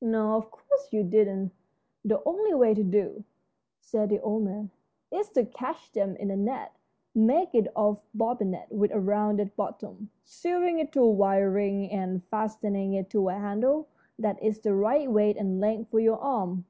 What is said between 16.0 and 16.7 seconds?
your arm."